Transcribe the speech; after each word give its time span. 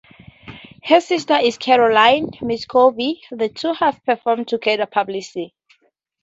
Her 0.85 0.99
sister 0.99 1.35
is 1.35 1.59
Carolina 1.59 2.29
Miskovsky; 2.41 3.19
the 3.29 3.49
two 3.49 3.75
have 3.75 4.03
performed 4.03 4.47
together 4.47 4.87
publicly. 4.87 5.53